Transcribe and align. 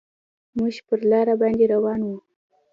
موږ 0.57 0.75
پر 0.87 0.99
لاره 1.11 1.33
باندې 1.41 1.65
روان 1.73 1.99
وو. 2.03 2.17